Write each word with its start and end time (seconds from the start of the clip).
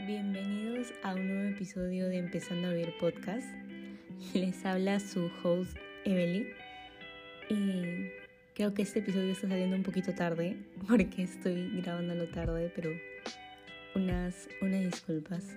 Bienvenidos 0.00 0.92
a 1.02 1.14
un 1.14 1.26
nuevo 1.26 1.48
episodio 1.48 2.06
de 2.10 2.18
Empezando 2.18 2.68
a 2.68 2.70
Ver 2.72 2.92
Podcast. 2.98 3.46
Les 4.34 4.62
habla 4.66 5.00
su 5.00 5.30
host 5.42 5.74
Evely. 6.04 6.48
Y 7.48 8.10
creo 8.54 8.74
que 8.74 8.82
este 8.82 8.98
episodio 8.98 9.32
está 9.32 9.48
saliendo 9.48 9.74
un 9.74 9.82
poquito 9.82 10.14
tarde 10.14 10.58
porque 10.86 11.22
estoy 11.22 11.70
grabándolo 11.80 12.28
tarde, 12.28 12.70
pero 12.76 12.90
unas, 13.94 14.50
unas 14.60 14.84
disculpas. 14.84 15.56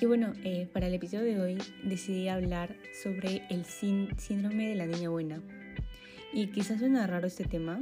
Y 0.00 0.06
bueno, 0.06 0.32
eh, 0.42 0.68
para 0.72 0.88
el 0.88 0.94
episodio 0.94 1.24
de 1.24 1.40
hoy 1.40 1.58
decidí 1.84 2.26
hablar 2.26 2.74
sobre 3.00 3.44
el 3.48 3.64
síndrome 3.64 4.70
de 4.70 4.74
la 4.74 4.86
niña 4.86 5.08
buena. 5.08 5.40
Y 6.32 6.48
quizás 6.48 6.80
suena 6.80 7.06
raro 7.06 7.28
este 7.28 7.44
tema, 7.44 7.80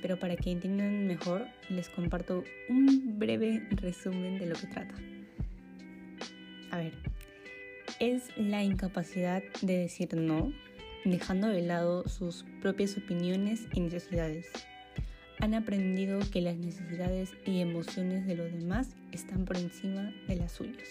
pero 0.00 0.18
para 0.18 0.36
que 0.36 0.50
entiendan 0.50 1.06
mejor 1.06 1.46
les 1.68 1.88
comparto 1.88 2.44
un 2.68 3.18
breve 3.18 3.66
resumen 3.70 4.38
de 4.38 4.46
lo 4.46 4.54
que 4.54 4.66
trata. 4.66 4.94
A 6.70 6.78
ver, 6.78 6.92
es 8.00 8.28
la 8.36 8.62
incapacidad 8.62 9.42
de 9.62 9.78
decir 9.78 10.14
no, 10.14 10.52
dejando 11.04 11.48
de 11.48 11.62
lado 11.62 12.06
sus 12.08 12.44
propias 12.60 12.96
opiniones 12.96 13.66
y 13.74 13.80
necesidades. 13.80 14.46
Han 15.40 15.54
aprendido 15.54 16.20
que 16.32 16.40
las 16.40 16.56
necesidades 16.56 17.32
y 17.46 17.60
emociones 17.60 18.26
de 18.26 18.36
los 18.36 18.52
demás 18.52 18.90
están 19.12 19.44
por 19.44 19.56
encima 19.56 20.12
de 20.26 20.36
las 20.36 20.52
suyas, 20.52 20.88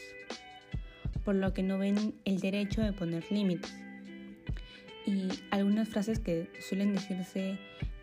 por 1.23 1.35
lo 1.35 1.53
que 1.53 1.63
no 1.63 1.77
ven 1.77 2.15
el 2.25 2.39
derecho 2.39 2.81
de 2.81 2.93
poner 2.93 3.29
límites. 3.31 3.75
Y 5.05 5.29
algunas 5.51 5.87
frases 5.87 6.19
que 6.19 6.49
suelen 6.59 6.93
decirse 6.93 7.57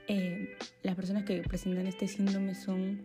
eh, 0.09 0.57
las 0.83 0.95
personas 0.97 1.25
que 1.25 1.41
presentan 1.43 1.87
este 1.87 2.09
síndrome 2.09 2.55
son, 2.55 3.03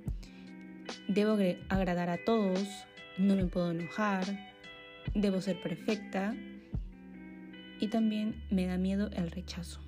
debo 1.08 1.38
agradar 1.70 2.10
a 2.10 2.18
todos, 2.24 2.60
no 3.18 3.36
me 3.36 3.46
puedo 3.46 3.72
enojar, 3.72 4.26
debo 5.14 5.42
ser 5.42 5.62
perfecta 5.62 6.36
y 7.80 7.88
también 7.88 8.44
me 8.50 8.66
da 8.66 8.78
miedo 8.78 9.10
el 9.14 9.32
rechazo. 9.32 9.80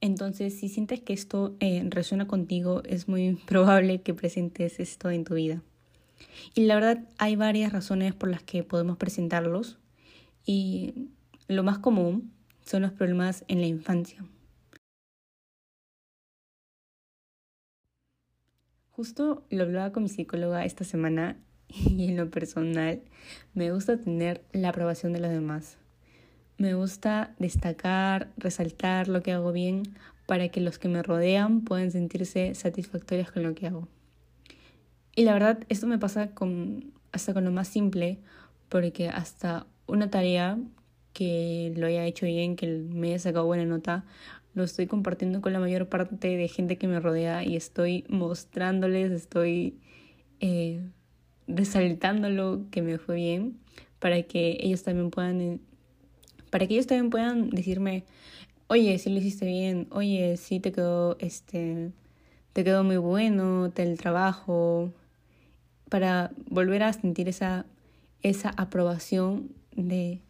Entonces, 0.00 0.58
si 0.58 0.68
sientes 0.68 1.00
que 1.00 1.14
esto 1.14 1.56
eh, 1.60 1.82
resuena 1.88 2.26
contigo, 2.26 2.82
es 2.84 3.08
muy 3.08 3.34
probable 3.46 4.02
que 4.02 4.14
presentes 4.14 4.78
esto 4.78 5.10
en 5.10 5.24
tu 5.24 5.34
vida. 5.34 5.62
Y 6.54 6.64
la 6.64 6.74
verdad, 6.74 7.08
hay 7.18 7.36
varias 7.36 7.72
razones 7.72 8.14
por 8.14 8.28
las 8.28 8.42
que 8.42 8.62
podemos 8.62 8.96
presentarlos. 8.98 9.78
Y 10.44 11.08
lo 11.48 11.62
más 11.62 11.78
común 11.78 12.32
son 12.64 12.82
los 12.82 12.92
problemas 12.92 13.44
en 13.48 13.60
la 13.60 13.66
infancia. 13.66 14.24
Justo 18.96 19.42
lo 19.50 19.64
hablaba 19.64 19.90
con 19.90 20.04
mi 20.04 20.08
psicóloga 20.08 20.64
esta 20.64 20.84
semana 20.84 21.36
y 21.68 22.10
en 22.10 22.16
lo 22.16 22.30
personal 22.30 23.00
me 23.52 23.72
gusta 23.72 23.98
tener 23.98 24.44
la 24.52 24.68
aprobación 24.68 25.12
de 25.12 25.18
los 25.18 25.32
demás. 25.32 25.78
Me 26.58 26.74
gusta 26.74 27.34
destacar, 27.40 28.28
resaltar 28.36 29.08
lo 29.08 29.20
que 29.20 29.32
hago 29.32 29.50
bien 29.50 29.82
para 30.26 30.48
que 30.48 30.60
los 30.60 30.78
que 30.78 30.86
me 30.86 31.02
rodean 31.02 31.62
puedan 31.62 31.90
sentirse 31.90 32.54
satisfactorios 32.54 33.32
con 33.32 33.42
lo 33.42 33.56
que 33.56 33.66
hago. 33.66 33.88
Y 35.16 35.24
la 35.24 35.32
verdad, 35.32 35.58
esto 35.68 35.88
me 35.88 35.98
pasa 35.98 36.30
con, 36.30 36.92
hasta 37.10 37.34
con 37.34 37.44
lo 37.44 37.50
más 37.50 37.66
simple, 37.66 38.18
porque 38.68 39.08
hasta 39.08 39.66
una 39.88 40.08
tarea 40.08 40.56
que 41.12 41.72
lo 41.76 41.88
haya 41.88 42.04
hecho 42.04 42.26
bien, 42.26 42.54
que 42.54 42.68
me 42.68 43.08
haya 43.08 43.18
sacado 43.18 43.46
buena 43.46 43.64
nota, 43.64 44.04
lo 44.54 44.64
estoy 44.64 44.86
compartiendo 44.86 45.40
con 45.40 45.52
la 45.52 45.60
mayor 45.60 45.88
parte 45.88 46.36
de 46.36 46.48
gente 46.48 46.78
que 46.78 46.86
me 46.86 47.00
rodea 47.00 47.44
y 47.44 47.56
estoy 47.56 48.04
mostrándoles, 48.08 49.10
estoy 49.10 49.80
eh, 50.40 50.80
resaltando 51.46 52.66
que 52.70 52.82
me 52.82 52.98
fue 52.98 53.16
bien 53.16 53.58
para 53.98 54.22
que 54.22 54.58
ellos 54.60 54.82
también 54.82 55.10
puedan 55.10 55.60
para 56.50 56.66
que 56.66 56.74
ellos 56.74 56.86
también 56.86 57.10
puedan 57.10 57.50
decirme 57.50 58.04
oye 58.68 58.98
si 58.98 59.10
lo 59.10 59.18
hiciste 59.18 59.46
bien 59.46 59.86
oye 59.90 60.36
sí 60.36 60.60
te 60.60 60.72
quedó 60.72 61.16
este 61.18 61.92
te 62.52 62.64
quedó 62.64 62.84
muy 62.84 62.96
bueno 62.96 63.72
el 63.74 63.98
trabajo 63.98 64.92
para 65.88 66.32
volver 66.48 66.82
a 66.82 66.92
sentir 66.92 67.28
esa 67.28 67.66
esa 68.22 68.50
aprobación 68.56 69.50
de 69.72 70.20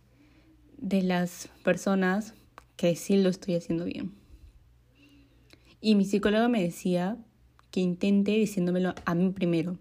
de 0.78 1.02
las 1.02 1.48
personas 1.62 2.34
que 2.76 2.96
sí 2.96 3.16
lo 3.16 3.28
estoy 3.28 3.54
haciendo 3.54 3.84
bien. 3.84 4.12
Y 5.80 5.94
mi 5.94 6.04
psicóloga 6.04 6.48
me 6.48 6.62
decía 6.62 7.18
que 7.70 7.80
intente 7.80 8.32
diciéndomelo 8.32 8.94
a 9.04 9.14
mí 9.14 9.30
primero, 9.30 9.76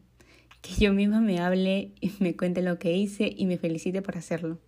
que 0.62 0.74
yo 0.76 0.94
misma 0.94 1.22
me 1.22 1.40
hable 1.40 1.92
y 2.02 2.12
me 2.20 2.36
cuente 2.36 2.62
lo 2.62 2.80
que 2.80 2.96
hice 2.98 3.34
y 3.36 3.46
me 3.46 3.58
felicite 3.58 4.02
por 4.02 4.18
hacerlo. 4.18 4.60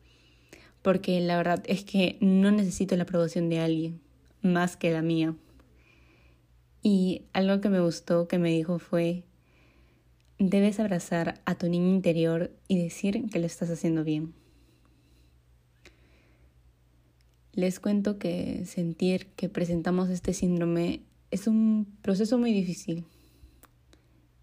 Porque 0.81 1.19
la 1.19 1.37
verdad 1.37 1.63
es 1.65 1.83
que 1.83 2.17
no 2.21 2.51
necesito 2.51 2.95
la 2.95 3.03
aprobación 3.03 3.49
de 3.49 3.59
alguien 3.59 3.99
más 4.41 4.77
que 4.77 4.91
la 4.91 5.01
mía. 5.01 5.35
Y 6.81 7.23
algo 7.33 7.61
que 7.61 7.69
me 7.69 7.79
gustó 7.79 8.27
que 8.27 8.37
me 8.37 8.51
dijo 8.51 8.77
fue, 8.77 9.23
debes 10.37 10.79
abrazar 10.79 11.41
a 11.45 11.55
tu 11.55 11.67
niño 11.67 11.89
interior 11.89 12.51
y 12.67 12.81
decir 12.81 13.27
que 13.29 13.39
lo 13.39 13.45
estás 13.45 13.71
haciendo 13.71 14.03
bien. 14.03 14.33
Les 17.55 17.79
cuento 17.79 18.19
que 18.19 18.65
sentir 18.65 19.27
que 19.37 19.47
presentamos 19.47 20.09
este 20.09 20.33
síndrome 20.33 21.03
es 21.31 21.47
un 21.47 21.87
proceso 22.01 22.37
muy 22.37 22.51
difícil, 22.51 23.05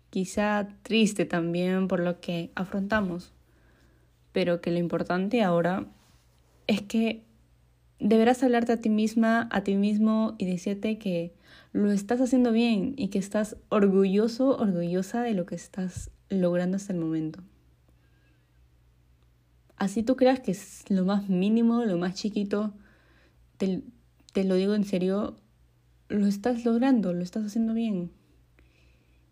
quizá 0.08 0.68
triste 0.82 1.26
también 1.26 1.88
por 1.88 2.00
lo 2.00 2.20
que 2.20 2.50
afrontamos, 2.54 3.32
pero 4.32 4.62
que 4.62 4.70
lo 4.70 4.78
importante 4.78 5.42
ahora 5.42 5.86
es 6.66 6.80
que 6.80 7.22
deberás 7.98 8.42
hablarte 8.42 8.72
a 8.72 8.80
ti 8.80 8.88
misma, 8.88 9.46
a 9.52 9.62
ti 9.62 9.76
mismo 9.76 10.34
y 10.38 10.46
decirte 10.46 10.96
que 10.98 11.34
lo 11.72 11.92
estás 11.92 12.18
haciendo 12.22 12.50
bien 12.50 12.94
y 12.96 13.08
que 13.08 13.18
estás 13.18 13.58
orgulloso, 13.68 14.56
orgullosa 14.56 15.22
de 15.22 15.34
lo 15.34 15.44
que 15.44 15.54
estás 15.54 16.10
logrando 16.30 16.76
hasta 16.76 16.94
el 16.94 16.98
momento. 16.98 17.40
Así 19.76 20.02
tú 20.02 20.16
creas 20.16 20.40
que 20.40 20.52
es 20.52 20.84
lo 20.88 21.04
más 21.04 21.28
mínimo, 21.28 21.84
lo 21.84 21.98
más 21.98 22.14
chiquito, 22.14 22.72
te, 23.56 24.44
lo 24.44 24.54
digo 24.54 24.74
en 24.74 24.84
serio, 24.84 25.36
lo 26.08 26.26
estás 26.26 26.64
logrando, 26.64 27.12
lo 27.12 27.22
estás 27.22 27.46
haciendo 27.46 27.74
bien. 27.74 28.10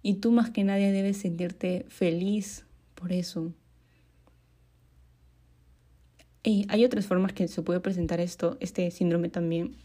Y 0.03 0.15
tú 0.15 0.33
más 0.33 0.51
que 0.51 0.65
nadie 0.65 0.93
debes 0.93 1.19
sentirte 1.19 1.85
feliz 1.89 2.65
por 2.95 3.13
eso. 3.13 3.53
Y 6.43 6.67
hay 6.69 6.85
otras 6.85 7.07
formas 7.07 7.33
que 7.33 7.49
se 7.49 7.63
puede 7.63 7.81
presentar 7.81 8.21
esto, 8.21 8.57
este 8.61 8.91
síndrome 8.91 9.29
también, 9.29 9.77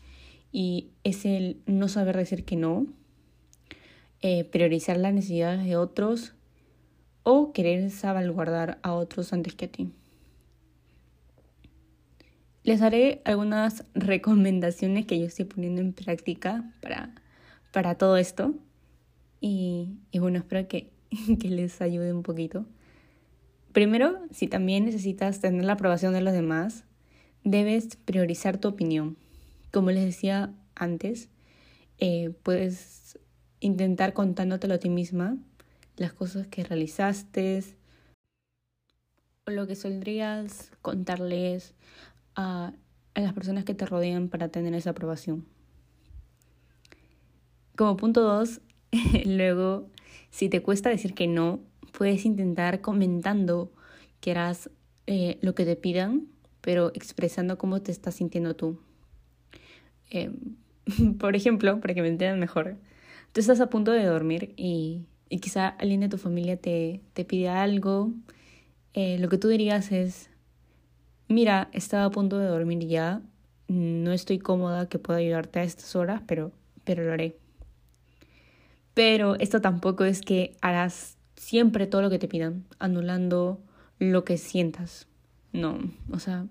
y 0.52 0.92
es 1.04 1.26
el 1.26 1.62
no 1.66 1.90
saber 1.90 2.16
decir 2.16 2.46
que 2.46 2.56
no, 2.56 2.88
eh, 4.22 4.46
priorizar 4.46 4.98
las 4.98 5.14
necesidades 5.14 5.66
de 5.66 5.76
otros 5.76 6.34
o 7.24 7.52
querer 7.52 7.92
salvaguardar 7.92 8.80
a 8.82 8.94
otros 8.94 9.34
antes 9.34 9.56
que 9.56 9.66
a 9.66 9.72
ti. 9.72 9.92
Les 12.66 12.82
haré 12.82 13.22
algunas 13.26 13.86
recomendaciones 13.94 15.06
que 15.06 15.20
yo 15.20 15.28
estoy 15.28 15.46
poniendo 15.46 15.82
en 15.82 15.94
práctica 15.94 16.64
para, 16.82 17.14
para 17.72 17.94
todo 17.94 18.18
esto. 18.18 18.56
Y, 19.40 20.00
bueno, 20.16 20.40
espero 20.40 20.68
que, 20.68 20.90
que 21.40 21.50
les 21.50 21.80
ayude 21.80 22.12
un 22.12 22.24
poquito. 22.24 22.66
Primero, 23.72 24.18
si 24.32 24.48
también 24.48 24.86
necesitas 24.86 25.42
tener 25.42 25.64
la 25.64 25.74
aprobación 25.74 26.14
de 26.14 26.22
los 26.22 26.34
demás, 26.34 26.86
debes 27.44 27.98
priorizar 27.98 28.58
tu 28.58 28.70
opinión. 28.70 29.16
Como 29.72 29.92
les 29.92 30.04
decía 30.04 30.52
antes, 30.74 31.30
eh, 32.00 32.34
puedes 32.42 33.20
intentar 33.60 34.14
contándotelo 34.14 34.74
a 34.74 34.80
ti 34.80 34.90
misma, 34.90 35.38
las 35.98 36.14
cosas 36.14 36.48
que 36.48 36.64
realizaste, 36.64 37.64
o 39.46 39.52
lo 39.52 39.68
que 39.68 39.76
soldrías 39.76 40.72
contarles 40.82 41.76
a, 42.36 42.74
las 43.16 43.34
personas 43.34 43.64
que 43.64 43.74
te 43.74 43.86
rodean 43.86 44.28
para 44.30 44.50
tener 44.50 44.74
esa 44.74 44.92
aprobación. 44.92 45.46
Como 47.76 47.98
punto 47.98 48.22
dos, 48.22 48.62
luego, 49.26 49.90
si 50.30 50.50
te 50.50 50.62
cuesta 50.62 50.90
decir 50.90 51.14
que 51.14 51.28
no, 51.28 51.60
puedes 51.98 52.26
intentar 52.26 52.82
comentando 52.82 53.72
que 54.20 54.32
harás 54.32 54.70
eh, 55.08 55.38
lo 55.42 55.56
que 55.56 55.66
te 55.66 55.76
pidan, 55.76 56.28
pero 56.62 56.92
expresando 56.94 57.58
cómo 57.58 57.82
te 57.82 57.92
estás 57.92 58.16
sintiendo 58.16 58.56
tú. 58.56 58.80
Em, 60.10 60.56
por 61.20 61.36
ejemplo, 61.36 61.80
para 61.80 61.94
que 61.94 62.02
me 62.02 62.08
entiendan 62.10 62.40
mejor, 62.40 62.78
tú 63.34 63.40
estás 63.40 63.62
a 63.62 63.70
punto 63.70 63.92
de 63.92 64.04
dormir 64.06 64.54
y, 64.58 65.06
y 65.30 65.40
quizá 65.40 65.68
alguien 65.68 66.02
de 66.02 66.10
tu 66.10 66.18
familia 66.18 66.58
te, 66.58 67.02
te 67.14 67.26
pide 67.26 67.50
algo. 67.50 68.14
Eh, 68.94 69.18
lo 69.20 69.30
que 69.30 69.38
tú 69.38 69.48
dirías 69.48 69.92
es, 69.92 70.30
mira, 71.28 71.70
estaba 71.74 72.06
a 72.06 72.12
punto 72.12 72.38
de 72.38 72.48
dormir 72.48 72.88
ya, 72.88 73.22
no 73.68 74.12
estoy 74.12 74.40
cómoda 74.40 74.88
que 74.90 75.00
pueda 75.00 75.20
ayudarte 75.20 75.60
a 75.60 75.64
estas 75.64 75.96
horas, 75.96 76.22
pero, 76.28 76.52
pero 76.84 77.04
lo 77.04 77.14
haré. 77.14 77.38
Pero 78.94 79.36
esto 79.36 79.62
tampoco 79.62 80.06
es 80.06 80.22
que 80.22 80.56
harás 80.62 81.18
siempre 81.36 81.88
todo 81.88 82.02
lo 82.02 82.10
que 82.10 82.20
te 82.20 82.28
pidan, 82.28 82.66
anulando 82.80 83.62
lo 84.00 84.24
que 84.24 84.38
sientas. 84.38 85.08
No, 85.52 85.80
o 86.12 86.20
sea, 86.20 86.48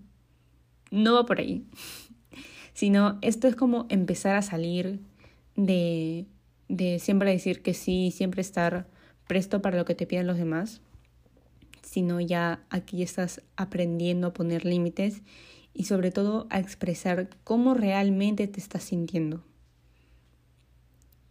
no 0.91 1.15
va 1.15 1.27
por 1.27 1.38
ahí. 1.38 1.65
Sino 2.75 3.19
esto 3.23 3.49
es 3.49 3.56
como 3.56 3.87
empezar 3.88 4.37
a 4.37 4.43
salir 4.43 5.00
de, 5.56 6.27
de 6.69 6.99
siempre 6.99 7.31
decir 7.31 7.62
que 7.62 7.75
sí, 7.75 8.11
siempre 8.11 8.41
estar 8.41 8.88
presto 9.27 9.62
para 9.62 9.77
lo 9.77 9.85
que 9.85 9.94
te 9.94 10.06
piden 10.06 10.27
los 10.27 10.37
demás, 10.37 10.82
sino 11.85 12.21
ya 12.21 12.65
aquí 12.71 13.03
estás 13.03 13.43
aprendiendo 13.57 14.29
a 14.29 14.33
poner 14.33 14.65
límites 14.65 15.23
y 15.75 15.85
sobre 15.85 16.11
todo 16.11 16.47
a 16.51 16.59
expresar 16.59 17.29
cómo 17.45 17.75
realmente 17.75 18.47
te 18.49 18.61
estás 18.61 18.85
sintiendo. 18.85 19.45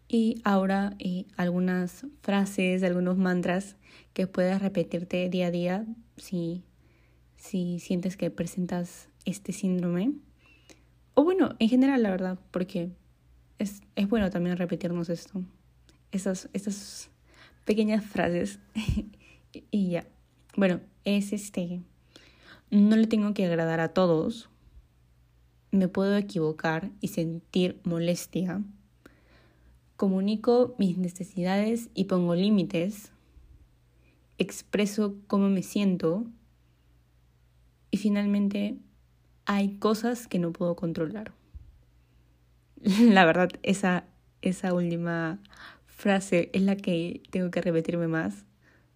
Y 0.07 0.41
ahora 0.43 0.95
eh, 0.99 1.25
algunas 1.37 2.05
frases, 2.21 2.83
algunos 2.83 3.17
mantras 3.17 3.77
que 4.13 4.27
puedas 4.27 4.61
repetirte 4.61 5.27
día 5.29 5.47
a 5.47 5.51
día 5.51 5.85
si, 6.17 6.63
si 7.35 7.79
sientes 7.79 8.15
que 8.15 8.29
presentas 8.29 9.09
este 9.25 9.53
síndrome. 9.53 10.13
O 11.15 11.23
bueno, 11.23 11.55
en 11.57 11.69
general, 11.69 12.03
la 12.03 12.11
verdad, 12.11 12.39
porque 12.51 12.91
es, 13.57 13.81
es 13.95 14.07
bueno 14.07 14.29
también 14.29 14.57
repetirnos 14.57 15.09
esto. 15.09 15.43
Esas, 16.11 16.49
esas 16.53 17.09
pequeñas 17.65 18.05
frases. 18.05 18.59
y 19.71 19.89
ya. 19.89 20.05
Bueno, 20.55 20.81
es 21.05 21.33
este. 21.33 21.81
No 22.69 22.95
le 22.95 23.07
tengo 23.07 23.33
que 23.33 23.45
agradar 23.45 23.79
a 23.79 23.93
todos. 23.93 24.49
Me 25.71 25.87
puedo 25.87 26.15
equivocar 26.17 26.91
y 27.01 27.07
sentir 27.09 27.79
molestia 27.83 28.61
comunico 30.03 30.75
mis 30.77 30.97
necesidades 30.97 31.89
y 31.93 32.05
pongo 32.05 32.35
límites, 32.35 33.13
expreso 34.37 35.15
cómo 35.27 35.47
me 35.47 35.63
siento 35.63 36.25
y 37.89 37.95
finalmente 37.95 38.75
hay 39.45 39.77
cosas 39.77 40.27
que 40.27 40.39
no 40.39 40.51
puedo 40.51 40.75
controlar. 40.75 41.31
La 42.81 43.23
verdad, 43.23 43.49
esa, 43.63 44.05
esa 44.41 44.73
última 44.73 45.39
frase 45.85 46.49
es 46.51 46.63
la 46.63 46.75
que 46.75 47.21
tengo 47.29 47.49
que 47.49 47.61
repetirme 47.61 48.09
más 48.09 48.43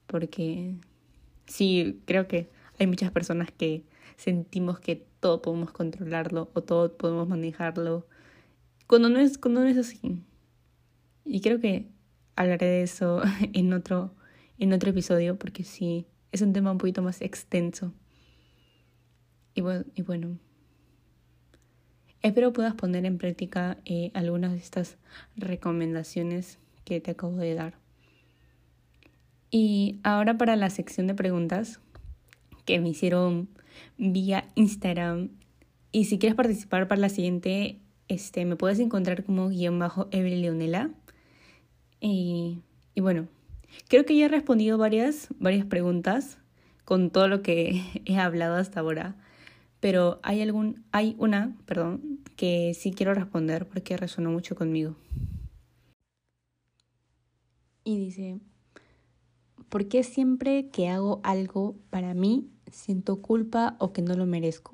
porque 0.07 0.75
sí, 1.47 2.01
creo 2.05 2.27
que 2.27 2.49
hay 2.79 2.87
muchas 2.87 3.11
personas 3.11 3.51
que 3.51 3.83
sentimos 4.17 4.79
que 4.79 5.07
todo 5.19 5.41
podemos 5.41 5.71
controlarlo 5.71 6.51
o 6.53 6.61
todo 6.61 6.95
podemos 6.97 7.27
manejarlo 7.27 8.07
cuando 8.87 9.09
no 9.09 9.19
es, 9.19 9.37
cuando 9.37 9.61
no 9.61 9.67
es 9.67 9.77
así. 9.77 10.23
Y 11.25 11.41
creo 11.41 11.59
que 11.59 11.89
hablaré 12.35 12.67
de 12.67 12.83
eso 12.83 13.21
en 13.53 13.73
otro, 13.73 14.13
en 14.59 14.73
otro 14.73 14.91
episodio 14.91 15.37
porque 15.37 15.63
sí, 15.63 16.05
es 16.31 16.41
un 16.41 16.53
tema 16.53 16.71
un 16.71 16.77
poquito 16.77 17.01
más 17.01 17.21
extenso. 17.21 17.93
Y 19.55 19.61
bueno, 19.61 19.85
y 19.95 20.03
bueno 20.03 20.37
espero 22.21 22.53
puedas 22.53 22.75
poner 22.75 23.05
en 23.05 23.17
práctica 23.17 23.77
eh, 23.85 24.11
algunas 24.13 24.51
de 24.51 24.57
estas 24.57 24.97
recomendaciones 25.35 26.59
que 26.83 26.99
te 26.99 27.11
acabo 27.11 27.37
de 27.37 27.53
dar. 27.53 27.86
Y 29.49 29.99
ahora 30.03 30.37
para 30.37 30.55
la 30.55 30.69
sección 30.69 31.07
de 31.07 31.15
preguntas 31.15 31.79
que 32.65 32.79
me 32.79 32.89
hicieron 32.89 33.49
vía 33.97 34.47
Instagram. 34.55 35.29
Y 35.91 36.05
si 36.05 36.19
quieres 36.19 36.35
participar 36.35 36.87
para 36.87 37.01
la 37.01 37.09
siguiente, 37.09 37.79
este, 38.07 38.45
me 38.45 38.55
puedes 38.55 38.79
encontrar 38.79 39.23
como 39.23 39.49
guion 39.49 39.79
bajo 39.79 40.07
Evelyn 40.11 40.41
Leonela. 40.41 40.91
Y, 41.99 42.61
bueno, 42.95 43.27
creo 43.87 44.05
que 44.05 44.15
ya 44.15 44.25
he 44.25 44.29
respondido 44.29 44.77
varias, 44.77 45.29
varias 45.39 45.65
preguntas 45.65 46.37
con 46.85 47.09
todo 47.09 47.27
lo 47.27 47.41
que 47.41 47.83
he 48.05 48.17
hablado 48.17 48.55
hasta 48.55 48.81
ahora. 48.81 49.15
Pero 49.79 50.19
hay 50.23 50.41
algún, 50.41 50.83
hay 50.91 51.15
una, 51.19 51.55
perdón, 51.65 52.19
que 52.35 52.73
sí 52.73 52.91
quiero 52.91 53.13
responder 53.13 53.67
porque 53.67 53.95
resonó 53.95 54.31
mucho 54.31 54.55
conmigo. 54.55 54.95
Y 57.83 57.97
dice, 57.97 58.39
¿por 59.69 59.87
qué 59.87 60.03
siempre 60.03 60.69
que 60.69 60.89
hago 60.89 61.19
algo 61.23 61.75
para 61.89 62.13
mí 62.13 62.49
siento 62.71 63.21
culpa 63.21 63.75
o 63.79 63.93
que 63.93 64.01
no 64.01 64.13
lo 64.15 64.25
merezco? 64.25 64.73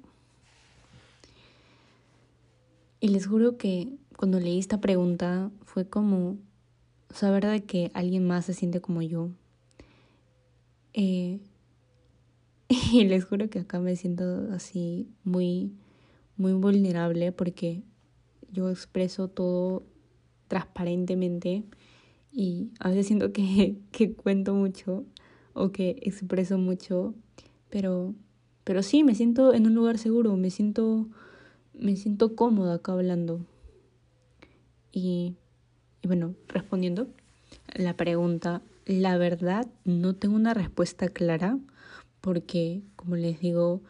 Y 2.99 3.09
les 3.09 3.27
juro 3.27 3.57
que 3.57 3.89
cuando 4.15 4.39
leí 4.39 4.59
esta 4.59 4.79
pregunta 4.79 5.51
fue 5.63 5.87
como 5.89 6.37
saber 7.09 7.45
de 7.45 7.63
que 7.63 7.91
alguien 7.93 8.25
más 8.25 8.45
se 8.45 8.53
siente 8.53 8.79
como 8.79 9.01
yo. 9.01 9.29
Eh, 10.93 11.39
y 12.69 13.03
les 13.05 13.25
juro 13.25 13.49
que 13.49 13.59
acá 13.59 13.79
me 13.79 13.95
siento 13.95 14.51
así 14.53 15.09
muy, 15.23 15.73
muy 16.37 16.53
vulnerable 16.53 17.31
porque 17.31 17.83
yo 18.51 18.69
expreso 18.69 19.27
todo 19.27 19.83
transparentemente 20.47 21.63
y 22.33 22.71
a 22.79 22.89
veces 22.89 23.07
siento 23.07 23.31
que, 23.31 23.77
que 23.91 24.13
cuento 24.13 24.53
mucho 24.53 25.05
o 25.53 25.71
que 25.71 25.97
expreso 26.01 26.57
mucho, 26.57 27.13
pero, 27.69 28.13
pero 28.63 28.83
sí, 28.83 29.03
me 29.03 29.15
siento 29.15 29.53
en 29.53 29.67
un 29.67 29.75
lugar 29.75 29.97
seguro, 29.97 30.35
me 30.35 30.49
siento, 30.49 31.07
me 31.73 31.95
siento 31.95 32.35
cómoda 32.35 32.75
acá 32.75 32.93
hablando. 32.93 33.45
Y 34.91 35.35
y 36.03 36.07
bueno, 36.07 36.35
respondiendo 36.49 37.07
la 37.73 37.95
pregunta, 37.95 38.61
la 38.85 39.17
verdad 39.17 39.65
no 39.85 40.15
tengo 40.15 40.35
una 40.35 40.53
respuesta 40.53 41.07
clara 41.07 41.57
porque, 42.19 42.81
como 42.97 43.15
les 43.15 43.39
digo, 43.39 43.81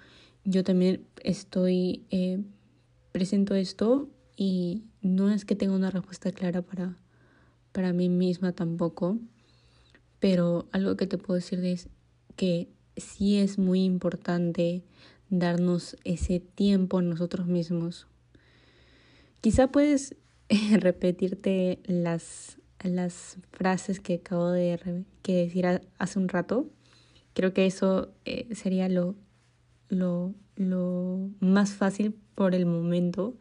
yo 0.46 0.64
también 0.64 1.04
estoy, 1.24 2.06
eh, 2.12 2.40
presento 3.12 3.56
esto 3.56 4.10
y 4.36 4.84
no 5.02 5.32
es 5.32 5.44
que 5.44 5.56
tenga 5.56 5.74
una 5.74 5.90
respuesta 5.90 6.32
clara 6.32 6.62
para, 6.62 6.96
para 7.74 7.92
mí 7.92 8.08
misma 8.08 8.54
tampoco, 8.54 9.18
pero 10.20 10.68
algo 10.72 10.96
que 10.96 11.08
te 11.08 11.18
puedo 11.18 11.36
decir 11.36 11.66
es 11.66 11.90
que 12.38 12.70
sí 12.96 13.38
es 13.38 13.58
muy 13.58 13.84
importante 13.84 14.84
darnos 15.30 15.98
ese 16.06 16.40
tiempo 16.40 17.00
a 17.00 17.02
nosotros 17.02 17.48
mismos. 17.48 18.08
Quizá 19.42 19.68
puedes 19.68 20.16
repetirte 20.80 21.80
las, 21.86 22.58
las 22.82 23.38
frases 23.52 24.00
que 24.00 24.16
acabo 24.16 24.50
de 24.52 25.04
que 25.22 25.36
decir 25.36 25.66
hace 25.98 26.20
un 26.20 26.30
rato. 26.30 26.70
Creo 27.34 27.54
que 27.54 27.66
eso 27.66 28.14
eh, 28.26 28.48
sería 28.54 28.88
lo, 28.90 29.16
lo, 29.90 30.34
lo 30.56 31.30
más 31.40 31.72
fácil 31.72 32.16
por 32.36 32.54
el 32.54 32.68
momento. 32.68 33.34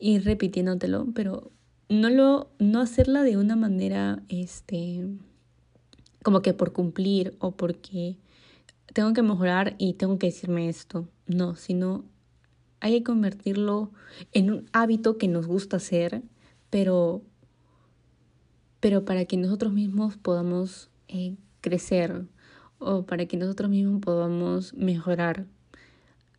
Ir 0.00 0.24
repitiéndotelo, 0.24 1.06
pero 1.14 1.52
no 1.90 2.08
lo, 2.08 2.50
no 2.60 2.80
hacerla 2.80 3.22
de 3.22 3.36
una 3.36 3.56
manera, 3.56 4.22
este, 4.28 5.06
como 6.22 6.40
que 6.40 6.54
por 6.54 6.72
cumplir 6.72 7.36
o 7.40 7.50
porque 7.50 8.16
tengo 8.94 9.12
que 9.12 9.22
mejorar 9.22 9.74
y 9.76 9.94
tengo 9.94 10.16
que 10.16 10.28
decirme 10.28 10.68
esto. 10.68 11.08
No, 11.26 11.56
sino 11.56 12.04
hay 12.78 12.92
que 12.98 13.02
convertirlo 13.02 13.90
en 14.32 14.52
un 14.52 14.66
hábito 14.72 15.18
que 15.18 15.26
nos 15.26 15.48
gusta 15.48 15.78
hacer, 15.78 16.22
pero, 16.70 17.22
pero 18.78 19.04
para 19.04 19.24
que 19.24 19.36
nosotros 19.36 19.72
mismos 19.72 20.16
podamos 20.16 20.90
eh, 21.08 21.34
crecer 21.60 22.24
o 22.78 23.04
para 23.04 23.26
que 23.26 23.36
nosotros 23.36 23.68
mismos 23.68 24.00
podamos 24.00 24.74
mejorar. 24.74 25.44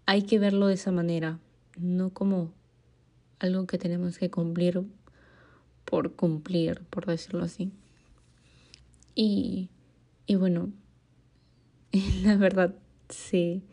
Hay 0.05 0.21
que 0.21 0.39
verlo 0.39 0.67
de 0.67 0.75
esa 0.75 0.93
manera, 0.93 1.39
no 1.77 2.09
como 2.09 2.53
algo 3.39 3.67
que 3.67 3.77
tenemos 3.77 4.17
que 4.17 4.31
cumplir 4.31 4.85
por 5.85 6.15
cumplir, 6.15 6.81
por 6.89 7.05
decirlo 7.05 7.43
así. 7.43 7.71
Y, 9.15 9.69
y 10.25 10.35
bueno, 10.35 10.71
la 12.23 12.37
verdad, 12.37 12.75
sí 13.09 13.63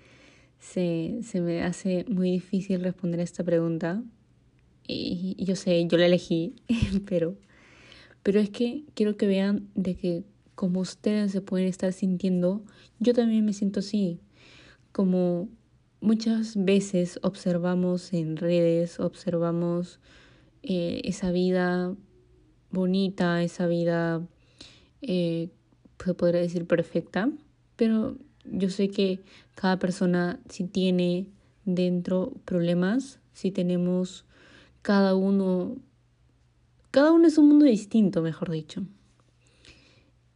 se, 0.59 1.21
se 1.23 1.41
me 1.41 1.63
hace 1.63 2.05
muy 2.09 2.31
difícil 2.31 2.83
responder 2.83 3.21
a 3.21 3.25
esta 3.25 3.45
pregunta. 3.45 4.03
Y, 4.87 5.37
yo 5.39 5.57
sé, 5.57 5.87
yo 5.87 5.99
la 5.99 6.07
elegí, 6.07 6.57
pero, 7.07 7.37
pero 8.23 8.41
es 8.41 8.51
que 8.51 8.85
quiero 8.95 9.17
que 9.17 9.27
vean 9.27 9.69
de 9.75 9.95
que 9.95 10.25
como 10.55 10.81
ustedes 10.81 11.31
se 11.33 11.41
pueden 11.41 11.69
estar 11.69 11.93
sintiendo, 11.93 12.65
yo 12.99 13.15
también 13.15 13.45
me 13.45 13.53
siento 13.53 13.81
así. 13.81 14.21
Como 14.93 15.49
muchas 16.01 16.57
veces 16.57 17.21
observamos 17.23 18.13
en 18.13 18.37
redes, 18.37 18.99
observamos 18.99 20.01
eh, 20.63 21.01
esa 21.05 21.31
vida 21.31 21.95
bonita, 22.71 23.43
esa 23.43 23.67
vida, 23.67 24.27
eh, 25.03 25.49
se 26.05 26.15
podría 26.15 26.41
decir 26.41 26.67
perfecta, 26.67 27.31
pero 27.77 28.17
yo 28.45 28.71
sé 28.71 28.89
que 28.89 29.21
cada 29.55 29.79
persona 29.79 30.41
si 30.49 30.65
tiene 30.65 31.29
dentro 31.65 32.33
problemas, 32.45 33.21
si 33.33 33.51
tenemos 33.51 34.25
cada 34.83 35.15
uno, 35.15 35.77
cada 36.91 37.13
uno 37.13 37.29
es 37.29 37.39
un 37.39 37.49
mundo 37.49 37.67
distinto, 37.67 38.23
mejor 38.23 38.51
dicho. 38.51 38.83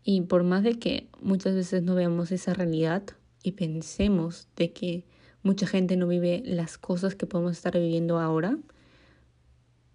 Y 0.05 0.23
por 0.23 0.43
más 0.43 0.63
de 0.65 0.79
que 0.79 1.09
muchas 1.21 1.55
veces 1.55 1.83
no 1.83 1.95
veamos 1.95 2.33
esa 2.33 2.55
realidad 2.55 3.03
y 3.43 3.53
pensemos 3.53 4.49
de 4.57 4.73
que 4.73 5.05
mucha 5.43 5.67
gente 5.67 5.97
no 5.97 6.09
vive 6.09 6.43
las 6.45 6.77
cosas 6.77 7.15
que 7.15 7.27
podemos 7.27 7.53
estar 7.53 7.79
viviendo 7.79 8.19
ahora, 8.19 8.59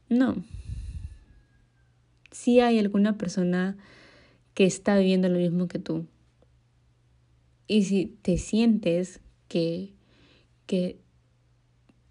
no. 0.09 0.35
Sí 2.31 2.59
hay 2.59 2.79
alguna 2.79 3.17
persona 3.17 3.77
que 4.53 4.65
está 4.65 4.97
viviendo 4.97 5.29
lo 5.29 5.39
mismo 5.39 5.67
que 5.67 5.79
tú. 5.79 6.05
Y 7.67 7.83
si 7.83 8.17
te 8.21 8.37
sientes 8.37 9.19
que, 9.47 9.93
que 10.65 10.99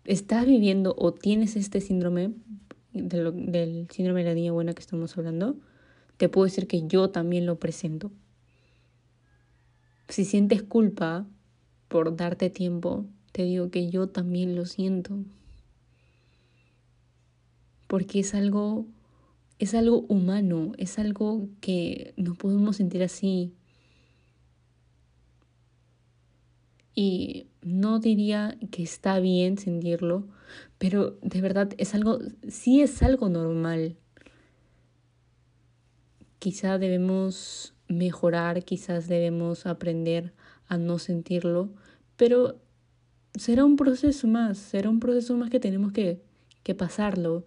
estás 0.04 0.46
viviendo 0.46 0.94
o 0.98 1.12
tienes 1.12 1.56
este 1.56 1.80
síndrome, 1.80 2.32
del 2.92 3.88
síndrome 3.90 4.22
de 4.22 4.30
la 4.30 4.34
niña 4.34 4.52
buena 4.52 4.74
que 4.74 4.80
estamos 4.80 5.16
hablando, 5.16 5.56
te 6.16 6.28
puedo 6.28 6.44
decir 6.44 6.66
que 6.66 6.86
yo 6.86 7.10
también 7.10 7.46
lo 7.46 7.58
presento. 7.58 8.10
Si 10.08 10.24
sientes 10.24 10.62
culpa 10.62 11.26
por 11.88 12.16
darte 12.16 12.50
tiempo, 12.50 13.06
te 13.32 13.44
digo 13.44 13.70
que 13.70 13.90
yo 13.90 14.08
también 14.08 14.54
lo 14.54 14.66
siento. 14.66 15.18
Porque 17.87 18.21
es 18.21 18.35
algo 18.35 18.87
es 19.59 19.75
algo 19.75 20.02
humano, 20.09 20.73
es 20.76 20.99
algo 20.99 21.49
que 21.61 22.12
nos 22.16 22.37
podemos 22.37 22.76
sentir 22.76 23.02
así. 23.02 23.55
Y 26.95 27.49
no 27.62 27.99
diría 27.99 28.57
que 28.71 28.83
está 28.83 29.19
bien 29.19 29.59
sentirlo, 29.59 30.26
pero 30.78 31.19
de 31.23 31.40
verdad 31.40 31.71
es 31.78 31.95
algo, 31.95 32.19
sí 32.49 32.81
es 32.81 33.02
algo 33.02 33.28
normal. 33.28 33.97
Quizá 36.38 36.78
debemos 36.78 37.75
mejorar, 37.88 38.64
quizás 38.64 39.09
debemos 39.09 39.66
aprender 39.66 40.33
a 40.69 40.78
no 40.78 40.99
sentirlo, 40.99 41.71
pero 42.16 42.61
será 43.35 43.64
un 43.64 43.76
proceso 43.76 44.26
más, 44.26 44.59
será 44.59 44.90
un 44.90 45.00
proceso 45.00 45.37
más 45.37 45.50
que 45.50 45.61
tenemos 45.61 45.93
que, 45.93 46.23
que 46.62 46.75
pasarlo. 46.75 47.45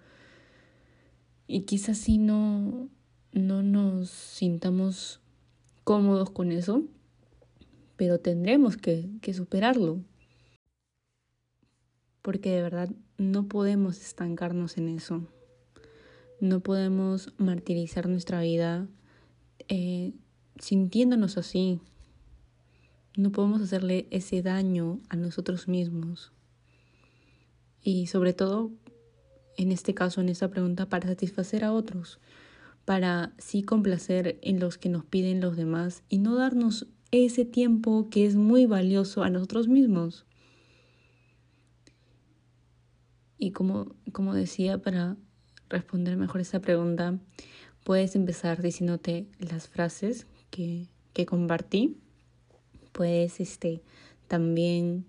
Y 1.52 1.62
quizás 1.62 1.98
si 1.98 2.20
no, 2.20 2.90
no 3.32 3.64
nos 3.64 4.12
sintamos 4.12 5.20
cómodos 5.84 6.30
con 6.30 6.52
eso, 6.52 6.84
pero 7.96 8.20
tendremos 8.20 8.78
que, 8.78 9.10
que 9.20 9.34
superarlo. 9.34 10.00
Porque 12.22 12.52
de 12.52 12.62
verdad 12.62 12.92
no 13.18 13.48
podemos 13.48 14.00
estancarnos 14.00 14.78
en 14.78 14.90
eso. 14.90 15.26
No 16.40 16.60
podemos 16.60 17.34
martirizar 17.40 18.08
nuestra 18.08 18.42
vida 18.42 18.88
eh, 19.70 20.14
sintiéndonos 20.60 21.40
así. 21.40 21.80
No 23.18 23.32
podemos 23.32 23.60
hacerle 23.64 24.06
ese 24.12 24.44
daño 24.44 25.00
a 25.10 25.16
nosotros 25.16 25.68
mismos. 25.68 26.32
Y 27.82 28.06
sobre 28.06 28.34
todo, 28.34 28.72
en 29.60 29.74
este 29.74 29.94
caso, 29.94 30.22
en 30.22 30.30
esta 30.30 30.48
pregunta, 30.48 30.88
para 30.88 31.10
satisfacer 31.10 31.66
a 31.66 31.74
otros, 31.74 32.20
para 32.86 33.34
sí 33.38 33.62
complacer 33.62 34.40
en 34.42 34.58
los 34.62 34.78
que 34.78 34.88
nos 34.88 35.04
piden 35.04 35.42
los 35.42 35.58
demás 35.58 36.02
y 36.08 36.20
no 36.20 36.36
darnos 36.36 36.88
ese 37.12 37.44
tiempo 37.44 38.08
que 38.10 38.26
es 38.26 38.38
muy 38.38 38.66
valioso 38.66 39.22
a 39.22 39.30
nosotros 39.30 39.68
mismos. 39.68 40.26
Y 43.38 43.52
como, 43.52 43.94
como 44.14 44.34
decía, 44.34 44.78
para 44.78 45.18
responder 45.68 46.16
mejor 46.16 46.40
esa 46.40 46.62
pregunta, 46.62 47.20
puedes 47.84 48.16
empezar 48.16 48.62
diciéndote 48.62 49.28
las 49.40 49.68
frases 49.68 50.26
que, 50.52 50.88
que 51.12 51.26
compartí. 51.26 51.98
Puedes 52.94 53.42
este, 53.42 53.82
también 54.30 55.06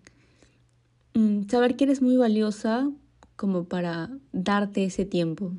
mm, 1.15 1.49
saber 1.49 1.77
que 1.77 1.85
eres 1.85 2.03
muy 2.03 2.17
valiosa 2.17 2.91
como 3.41 3.65
para 3.65 4.11
darte 4.33 4.85
ese 4.85 5.07
tiempo. 5.07 5.55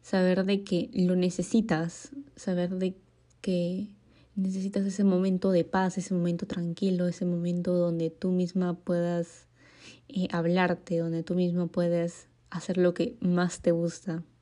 Saber 0.00 0.44
de 0.44 0.62
que 0.62 0.90
lo 0.94 1.16
necesitas, 1.16 2.10
saber 2.36 2.70
de 2.76 2.94
que 3.40 3.88
necesitas 4.36 4.86
ese 4.86 5.02
momento 5.02 5.50
de 5.50 5.64
paz, 5.64 5.98
ese 5.98 6.14
momento 6.14 6.46
tranquilo, 6.46 7.08
ese 7.08 7.24
momento 7.24 7.72
donde 7.74 8.10
tú 8.10 8.30
misma 8.30 8.74
puedas 8.74 9.48
eh, 10.06 10.28
hablarte, 10.30 10.98
donde 10.98 11.24
tú 11.24 11.34
mismo 11.34 11.66
puedes 11.66 12.28
hacer 12.48 12.78
lo 12.78 12.94
que 12.94 13.16
más 13.18 13.60
te 13.60 13.72
gusta. 13.72 14.22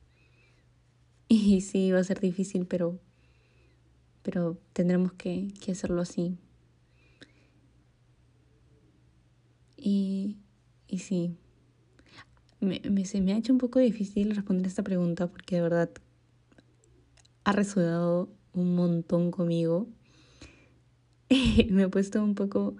Y 1.27 1.61
sí, 1.61 1.91
va 1.91 2.01
a 2.01 2.03
ser 2.03 2.19
difícil, 2.19 2.67
pero, 2.67 2.99
pero 4.21 4.59
tendremos 4.73 5.13
que, 5.13 5.47
que 5.59 5.71
hacerlo 5.71 6.01
así. 6.01 6.37
Y, 9.75 10.37
y 10.87 10.99
sí, 10.99 11.35
me, 12.65 12.81
me, 12.89 13.05
se 13.05 13.21
me 13.21 13.33
ha 13.33 13.37
hecho 13.37 13.53
un 13.53 13.59
poco 13.59 13.79
difícil 13.79 14.35
responder 14.35 14.67
esta 14.67 14.83
pregunta 14.83 15.27
porque 15.27 15.55
de 15.55 15.61
verdad 15.61 15.89
ha 17.43 17.51
resonado 17.51 18.29
un 18.53 18.75
montón 18.75 19.31
conmigo. 19.31 19.87
me 21.69 21.83
he 21.83 21.89
puesto 21.89 22.23
un 22.23 22.35
poco 22.35 22.75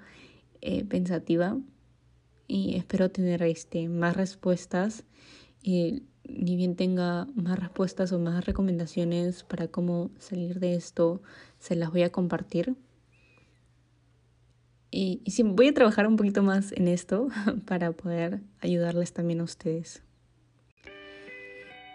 eh, 0.62 0.86
pensativa 0.86 1.58
y 2.48 2.76
espero 2.76 3.10
tener 3.10 3.44
este, 3.44 3.90
más 3.90 4.16
respuestas. 4.16 5.04
Y 5.62 6.04
ni 6.28 6.56
bien 6.56 6.76
tenga 6.76 7.28
más 7.36 7.60
respuestas 7.60 8.12
o 8.12 8.20
más 8.20 8.46
recomendaciones 8.46 9.44
para 9.44 9.68
cómo 9.68 10.12
salir 10.20 10.60
de 10.60 10.76
esto, 10.76 11.22
se 11.60 11.76
las 11.76 11.92
voy 11.92 12.04
a 12.04 12.12
compartir. 12.12 12.76
Y, 14.96 15.24
sí, 15.26 15.42
voy 15.42 15.70
a 15.70 15.74
trabajar 15.74 16.06
un 16.06 16.18
poquito 16.18 16.44
más 16.44 16.72
en 16.72 16.88
esto 16.88 17.30
para 17.66 17.94
poder 17.94 18.42
ayudarles 18.62 19.12
también 19.12 19.40
a 19.40 19.44
ustedes. 19.44 20.04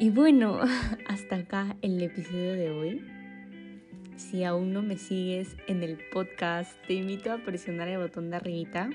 Y 0.01 0.11
bueno, 0.11 0.59
hasta 1.09 1.37
acá 1.37 1.77
el 1.81 2.03
episodio 2.03 2.55
de 2.55 2.71
hoy. 2.71 3.05
Si 4.17 4.43
aún 4.43 4.73
no 4.73 4.83
me 4.83 4.99
sigues 4.99 5.57
en 5.69 5.85
el 5.85 6.01
podcast, 6.13 6.73
te 6.89 6.95
invito 6.95 7.31
a 7.31 7.39
presionar 7.39 7.87
el 7.87 7.99
botón 7.99 8.31
de 8.31 8.37
arribita 8.37 8.91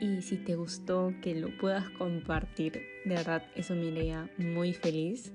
y 0.00 0.22
si 0.22 0.36
te 0.36 0.56
gustó, 0.56 1.14
que 1.22 1.36
lo 1.36 1.56
puedas 1.58 1.88
compartir. 1.90 2.82
De 3.04 3.14
verdad, 3.14 3.44
eso 3.54 3.76
me 3.76 3.86
haría 3.86 4.28
muy 4.36 4.72
feliz. 4.72 5.32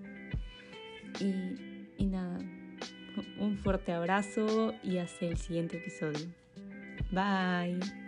Y 1.22 2.06
nada, 2.06 2.38
un 3.40 3.58
fuerte 3.60 3.94
abrazo 3.94 4.74
y 4.84 4.98
hasta 4.98 5.26
el 5.26 5.38
siguiente 5.38 5.78
episodio. 5.78 6.41
Bye. 7.12 8.01